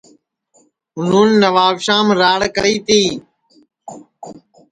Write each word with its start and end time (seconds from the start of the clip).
اُنون 0.97 1.29
نوابشام 1.41 2.05
راڑ 2.19 2.41
کری 2.55 2.77
تی 2.85 3.01